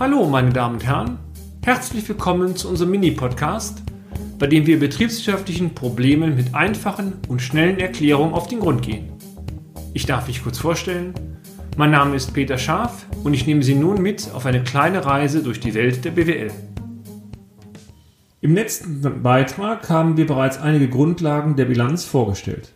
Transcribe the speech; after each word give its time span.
Hallo, 0.00 0.26
meine 0.26 0.50
Damen 0.50 0.76
und 0.76 0.86
Herren. 0.86 1.18
Herzlich 1.62 2.08
willkommen 2.08 2.56
zu 2.56 2.68
unserem 2.68 2.90
Mini-Podcast, 2.92 3.82
bei 4.38 4.46
dem 4.46 4.66
wir 4.66 4.80
betriebswirtschaftlichen 4.80 5.74
Problemen 5.74 6.34
mit 6.34 6.54
einfachen 6.54 7.12
und 7.28 7.42
schnellen 7.42 7.78
Erklärungen 7.78 8.32
auf 8.32 8.48
den 8.48 8.60
Grund 8.60 8.82
gehen. 8.82 9.12
Ich 9.92 10.06
darf 10.06 10.26
mich 10.26 10.42
kurz 10.42 10.58
vorstellen. 10.58 11.12
Mein 11.76 11.90
Name 11.90 12.16
ist 12.16 12.32
Peter 12.32 12.58
Scharf 12.58 13.06
und 13.22 13.34
ich 13.34 13.46
nehme 13.46 13.62
Sie 13.62 13.74
nun 13.74 14.02
mit 14.02 14.30
auf 14.32 14.46
eine 14.46 14.64
kleine 14.64 15.04
Reise 15.04 15.42
durch 15.42 15.60
die 15.60 15.74
Welt 15.74 16.04
der 16.04 16.12
BWL. 16.12 16.50
Im 18.40 18.54
letzten 18.54 19.22
Beitrag 19.22 19.88
haben 19.88 20.16
wir 20.16 20.26
bereits 20.26 20.58
einige 20.58 20.88
Grundlagen 20.88 21.54
der 21.54 21.66
Bilanz 21.66 22.04
vorgestellt. 22.04 22.72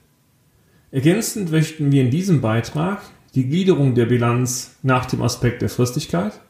Ergänzend 0.92 1.50
möchten 1.50 1.90
wir 1.90 2.02
in 2.02 2.10
diesem 2.10 2.40
Beitrag 2.40 3.00
die 3.34 3.48
Gliederung 3.48 3.94
der 3.94 4.06
Bilanz 4.06 4.76
nach 4.82 5.06
dem 5.06 5.22
Aspekt 5.22 5.62
der 5.62 5.70
Fristigkeit, 5.70 6.40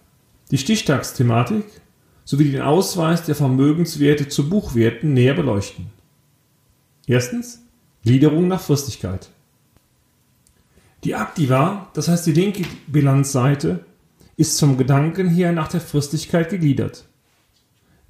die 0.51 0.59
Stichtagsthematik 0.59 1.64
sowie 2.25 2.50
den 2.50 2.63
Ausweis 2.63 3.25
der 3.25 3.35
Vermögenswerte 3.35 4.29
zu 4.29 4.49
Buchwerten 4.49 5.14
näher 5.14 5.35
beleuchten. 5.35 5.87
Erstens 7.07 7.63
Gliederung 8.03 8.49
nach 8.49 8.61
Fristigkeit. 8.61 9.29
Die 11.04 11.14
Aktiva, 11.14 11.89
das 11.95 12.09
heißt 12.09 12.27
die 12.27 12.32
linke 12.32 12.64
Bilanzseite, 12.87 13.85
ist 14.37 14.59
vom 14.59 14.77
Gedanken 14.77 15.29
her 15.29 15.53
nach 15.53 15.68
der 15.68 15.81
Fristigkeit 15.81 16.51
gegliedert. 16.51 17.07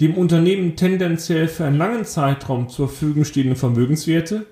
Dem 0.00 0.14
Unternehmen 0.14 0.76
tendenziell 0.76 1.48
für 1.48 1.64
einen 1.64 1.78
langen 1.78 2.04
Zeitraum 2.04 2.68
zur 2.68 2.88
Verfügung 2.88 3.24
stehenden 3.24 3.56
Vermögenswerte 3.56 4.46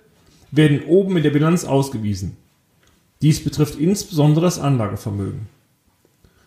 werden 0.50 0.84
oben 0.84 1.16
in 1.16 1.22
der 1.22 1.30
Bilanz 1.30 1.64
ausgewiesen. 1.64 2.36
Dies 3.20 3.42
betrifft 3.42 3.78
insbesondere 3.78 4.44
das 4.44 4.58
Anlagevermögen. 4.58 5.53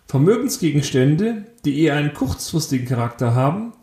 Vermögensgegenstände, 0.07 1.43
die 1.65 1.81
eher 1.81 1.95
einen 1.95 2.13
kurzfristigen 2.13 2.87
Charakter 2.87 3.35
haben, 3.35 3.73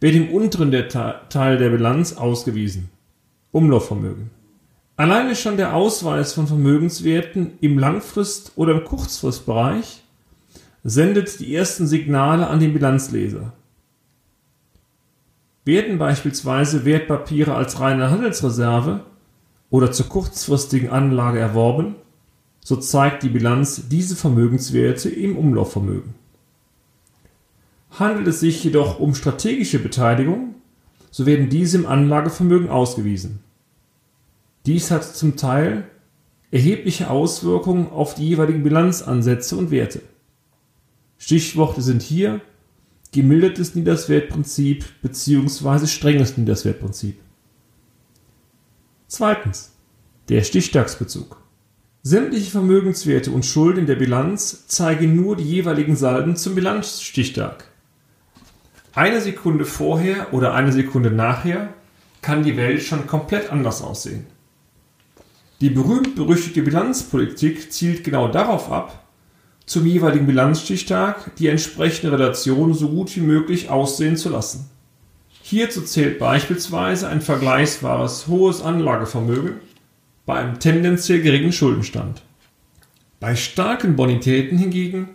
werden 0.00 0.28
im 0.28 0.34
unteren 0.34 0.72
Teil 0.88 1.58
der 1.58 1.70
Bilanz 1.70 2.14
ausgewiesen. 2.14 2.90
Umlaufvermögen. 3.52 4.30
Alleine 4.96 5.36
schon 5.36 5.58
der 5.58 5.74
Ausweis 5.74 6.32
von 6.32 6.46
Vermögenswerten 6.46 7.58
im 7.60 7.78
Langfrist- 7.78 8.52
oder 8.56 8.72
im 8.72 8.84
Kurzfristbereich 8.84 10.02
sendet 10.82 11.40
die 11.40 11.54
ersten 11.54 11.86
Signale 11.86 12.46
an 12.46 12.60
den 12.60 12.72
Bilanzleser. 12.72 13.52
Werden 15.66 15.98
beispielsweise 15.98 16.86
Wertpapiere 16.86 17.54
als 17.54 17.80
reine 17.80 18.10
Handelsreserve 18.10 19.00
oder 19.68 19.92
zur 19.92 20.08
kurzfristigen 20.08 20.88
Anlage 20.90 21.40
erworben, 21.40 21.96
so 22.66 22.74
zeigt 22.74 23.22
die 23.22 23.28
Bilanz 23.28 23.82
diese 23.88 24.16
Vermögenswerte 24.16 25.08
im 25.08 25.36
Umlaufvermögen. 25.36 26.14
Handelt 27.92 28.26
es 28.26 28.40
sich 28.40 28.64
jedoch 28.64 28.98
um 28.98 29.14
strategische 29.14 29.78
Beteiligung, 29.78 30.56
so 31.12 31.26
werden 31.26 31.48
diese 31.48 31.78
im 31.78 31.86
Anlagevermögen 31.86 32.68
ausgewiesen. 32.68 33.38
Dies 34.66 34.90
hat 34.90 35.04
zum 35.04 35.36
Teil 35.36 35.88
erhebliche 36.50 37.08
Auswirkungen 37.08 37.88
auf 37.88 38.16
die 38.16 38.30
jeweiligen 38.30 38.64
Bilanzansätze 38.64 39.56
und 39.56 39.70
Werte. 39.70 40.02
Stichworte 41.18 41.82
sind 41.82 42.02
hier 42.02 42.40
gemildertes 43.12 43.76
Niederswertprinzip 43.76 44.84
bzw. 45.02 45.86
strenges 45.86 46.36
Niederswertprinzip. 46.36 47.16
Zweitens. 49.06 49.70
Der 50.28 50.42
Stichtagsbezug. 50.42 51.45
Sämtliche 52.08 52.52
Vermögenswerte 52.52 53.32
und 53.32 53.44
Schulden 53.44 53.86
der 53.86 53.96
Bilanz 53.96 54.68
zeigen 54.68 55.16
nur 55.16 55.34
die 55.34 55.42
jeweiligen 55.42 55.96
Salden 55.96 56.36
zum 56.36 56.54
Bilanzstichtag. 56.54 57.64
Eine 58.94 59.20
Sekunde 59.20 59.64
vorher 59.64 60.32
oder 60.32 60.54
eine 60.54 60.70
Sekunde 60.70 61.10
nachher 61.10 61.70
kann 62.22 62.44
die 62.44 62.56
Welt 62.56 62.84
schon 62.84 63.08
komplett 63.08 63.50
anders 63.50 63.82
aussehen. 63.82 64.24
Die 65.60 65.70
berühmt-berüchtigte 65.70 66.62
Bilanzpolitik 66.62 67.72
zielt 67.72 68.04
genau 68.04 68.28
darauf 68.28 68.70
ab, 68.70 69.02
zum 69.66 69.84
jeweiligen 69.84 70.26
Bilanzstichtag 70.26 71.34
die 71.38 71.48
entsprechende 71.48 72.12
Relation 72.12 72.72
so 72.72 72.88
gut 72.88 73.16
wie 73.16 73.20
möglich 73.20 73.68
aussehen 73.68 74.16
zu 74.16 74.28
lassen. 74.28 74.70
Hierzu 75.42 75.82
zählt 75.82 76.20
beispielsweise 76.20 77.08
ein 77.08 77.20
vergleichbares 77.20 78.28
hohes 78.28 78.62
Anlagevermögen 78.62 79.65
bei 80.26 80.34
einem 80.34 80.58
tendenziell 80.58 81.22
geringen 81.22 81.52
Schuldenstand. 81.52 82.22
Bei 83.20 83.34
starken 83.34 83.96
Bonitäten 83.96 84.58
hingegen 84.58 85.08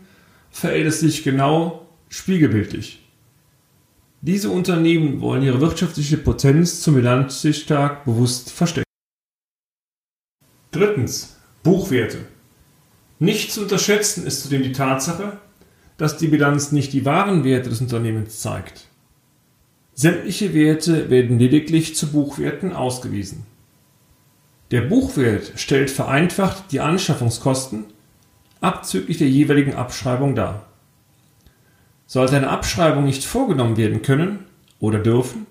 verhält 0.50 0.88
es 0.88 1.02
sich 1.02 1.24
genau 1.24 1.88
spiegelbildlich. 2.10 3.00
Diese 4.22 4.50
Unternehmen 4.50 5.22
wollen 5.22 5.44
ihre 5.44 5.62
wirtschaftliche 5.62 6.18
Potenz 6.18 6.82
zum 6.82 6.96
Bilanzstichtag 6.96 8.06
bewusst 8.06 8.52
verstecken. 8.52 8.86
Drittens. 10.72 11.38
Buchwerte. 11.64 12.20
Nicht 13.20 13.52
zu 13.52 13.62
unterschätzen 13.62 14.26
ist 14.26 14.42
zudem 14.42 14.64
die 14.64 14.72
Tatsache, 14.72 15.38
dass 15.98 16.18
die 16.18 16.28
Bilanz 16.28 16.72
nicht 16.72 16.92
die 16.94 17.06
wahren 17.06 17.44
Werte 17.44 17.70
des 17.70 17.82
Unternehmens 17.82 18.40
zeigt. 18.40 18.88
Sämtliche 19.94 20.56
Werte 20.56 21.12
werden 21.12 21.38
lediglich 21.38 21.96
zu 21.96 22.12
Buchwerten 22.12 22.74
ausgewiesen. 22.74 23.46
Der 24.72 24.82
Buchwert 24.82 25.52
stellt 25.58 25.90
vereinfacht 25.90 26.72
die 26.72 26.80
Anschaffungskosten 26.80 27.86
abzüglich 28.62 29.18
der 29.18 29.28
jeweiligen 29.28 29.76
Abschreibung 29.76 30.34
dar. 30.34 30.68
Sollte 32.08 32.38
eine 32.38 32.50
Abschreibung 32.50 33.04
nicht 33.04 33.26
vorgenommen 33.26 33.76
werden 33.76 34.02
können 34.02 34.40
oder 34.80 35.00
dürfen, 35.00 35.46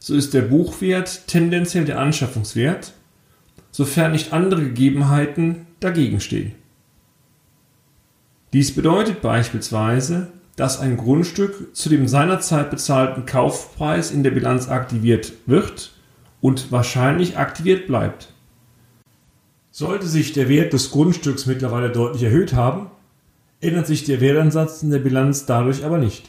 so 0.00 0.14
ist 0.14 0.34
der 0.34 0.42
Buchwert 0.42 1.28
tendenziell 1.28 1.84
der 1.84 2.00
Anschaffungswert, 2.00 2.94
sofern 3.70 4.12
nicht 4.12 4.32
andere 4.32 4.62
Gegebenheiten 4.62 5.66
dagegen 5.78 6.20
stehen. 6.20 6.52
Dies 8.52 8.74
bedeutet 8.74 9.20
beispielsweise, 9.20 10.28
dass 10.56 10.80
ein 10.80 10.96
Grundstück 10.96 11.76
zu 11.76 11.88
dem 11.88 12.08
seinerzeit 12.08 12.70
bezahlten 12.70 13.24
Kaufpreis 13.24 14.10
in 14.10 14.24
der 14.24 14.32
Bilanz 14.32 14.68
aktiviert 14.68 15.32
wird 15.46 15.92
und 16.40 16.72
wahrscheinlich 16.72 17.36
aktiviert 17.36 17.86
bleibt. 17.86 18.32
Sollte 19.78 20.08
sich 20.08 20.32
der 20.32 20.48
Wert 20.48 20.72
des 20.72 20.90
Grundstücks 20.90 21.46
mittlerweile 21.46 21.90
deutlich 21.90 22.24
erhöht 22.24 22.52
haben, 22.52 22.88
ändert 23.60 23.86
sich 23.86 24.02
der 24.02 24.20
Wertansatz 24.20 24.82
in 24.82 24.90
der 24.90 24.98
Bilanz 24.98 25.46
dadurch 25.46 25.84
aber 25.84 25.98
nicht. 25.98 26.28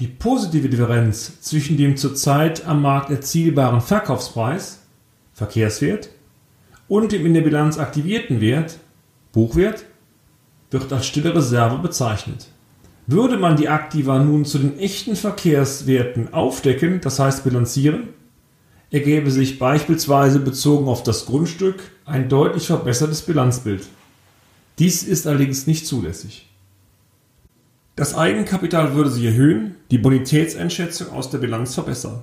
Die 0.00 0.08
positive 0.08 0.68
Differenz 0.68 1.40
zwischen 1.40 1.76
dem 1.76 1.96
zurzeit 1.96 2.66
am 2.66 2.82
Markt 2.82 3.10
erzielbaren 3.10 3.80
Verkaufspreis 3.80 4.80
Verkehrswert 5.34 6.08
und 6.88 7.12
dem 7.12 7.26
in 7.26 7.34
der 7.34 7.42
Bilanz 7.42 7.78
aktivierten 7.78 8.40
Wert 8.40 8.80
Buchwert 9.30 9.84
wird 10.72 10.92
als 10.92 11.06
stille 11.06 11.32
Reserve 11.36 11.78
bezeichnet. 11.78 12.48
Würde 13.06 13.36
man 13.36 13.54
die 13.54 13.68
Aktiva 13.68 14.18
nun 14.18 14.44
zu 14.44 14.58
den 14.58 14.80
echten 14.80 15.14
Verkehrswerten 15.14 16.34
aufdecken, 16.34 17.00
das 17.02 17.20
heißt 17.20 17.44
bilanzieren, 17.44 18.08
ergäbe 18.90 19.30
sich 19.30 19.58
beispielsweise 19.58 20.40
bezogen 20.40 20.88
auf 20.88 21.02
das 21.02 21.26
Grundstück 21.26 21.82
ein 22.04 22.28
deutlich 22.28 22.66
verbessertes 22.66 23.22
Bilanzbild. 23.22 23.86
Dies 24.78 25.02
ist 25.02 25.26
allerdings 25.26 25.66
nicht 25.66 25.86
zulässig. 25.86 26.48
Das 27.96 28.16
Eigenkapital 28.16 28.94
würde 28.94 29.10
sich 29.10 29.24
erhöhen, 29.24 29.74
die 29.90 29.98
Bonitätseinschätzung 29.98 31.10
aus 31.10 31.30
der 31.30 31.38
Bilanz 31.38 31.74
verbessern. 31.74 32.22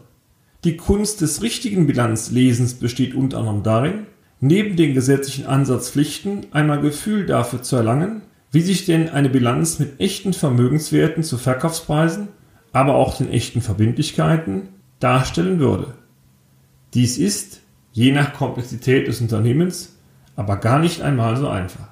Die 0.64 0.78
Kunst 0.78 1.22
des 1.22 1.42
richtigen 1.42 1.86
Bilanzlesens 1.86 2.76
besteht 2.76 3.14
unter 3.14 3.40
anderem 3.40 3.62
darin, 3.62 4.06
neben 4.40 4.78
den 4.78 4.94
gesetzlichen 4.94 5.46
Ansatzpflichten 5.46 6.48
einmal 6.52 6.80
Gefühl 6.80 7.26
dafür 7.26 7.62
zu 7.62 7.76
erlangen, 7.76 8.22
wie 8.52 8.62
sich 8.62 8.86
denn 8.86 9.10
eine 9.10 9.30
Bilanz 9.30 9.80
mit 9.80 10.00
echten 10.00 10.32
Vermögenswerten 10.32 11.24
zu 11.24 11.38
Verkaufspreisen, 11.38 12.30
aber 12.72 12.96
auch 12.96 13.18
den 13.18 13.30
echten 13.30 13.62
Verbindlichkeiten 13.62 14.70
darstellen 15.00 15.60
würde. 15.60 15.94
Dies 16.96 17.18
ist, 17.18 17.62
je 17.92 18.12
nach 18.14 18.34
Komplexität 18.34 19.08
des 19.08 19.20
Unternehmens, 19.20 19.98
aber 20.38 20.56
gar 20.56 20.80
nicht 20.80 21.02
einmal 21.02 21.36
so 21.36 21.50
einfach. 21.50 21.90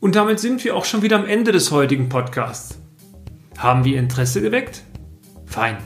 Und 0.00 0.16
damit 0.16 0.40
sind 0.40 0.64
wir 0.64 0.74
auch 0.74 0.86
schon 0.86 1.02
wieder 1.02 1.16
am 1.16 1.26
Ende 1.26 1.52
des 1.52 1.70
heutigen 1.70 2.08
Podcasts. 2.08 2.78
Haben 3.58 3.84
wir 3.84 3.98
Interesse 3.98 4.40
geweckt? 4.40 4.82
Fein. 5.44 5.76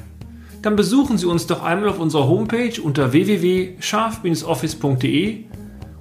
Dann 0.62 0.76
besuchen 0.76 1.18
Sie 1.18 1.26
uns 1.26 1.48
doch 1.48 1.64
einmal 1.64 1.88
auf 1.88 1.98
unserer 1.98 2.28
Homepage 2.28 2.80
unter 2.80 3.12
www.scharf-office.de 3.12 5.44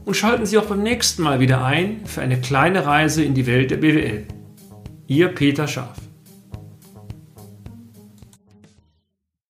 und 0.05 0.15
schalten 0.15 0.45
Sie 0.45 0.59
auch 0.59 0.67
beim 0.67 0.83
nächsten 0.83 1.23
Mal 1.23 1.39
wieder 1.39 1.65
ein 1.65 2.05
für 2.05 2.21
eine 2.21 2.39
kleine 2.39 2.85
Reise 2.85 3.23
in 3.23 3.33
die 3.33 3.47
Welt 3.47 3.71
der 3.71 3.77
BWL. 3.77 4.27
Ihr 5.07 5.29
Peter 5.29 5.67
Scharf. 5.67 6.04